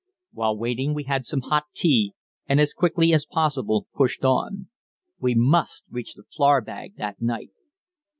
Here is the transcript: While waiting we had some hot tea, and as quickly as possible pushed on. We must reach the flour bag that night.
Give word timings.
While 0.33 0.57
waiting 0.57 0.95
we 0.95 1.03
had 1.03 1.25
some 1.25 1.41
hot 1.41 1.65
tea, 1.75 2.15
and 2.47 2.59
as 2.59 2.73
quickly 2.73 3.13
as 3.13 3.27
possible 3.27 3.85
pushed 3.93 4.25
on. 4.25 4.67
We 5.19 5.35
must 5.35 5.83
reach 5.91 6.15
the 6.15 6.23
flour 6.23 6.59
bag 6.61 6.95
that 6.95 7.21
night. 7.21 7.51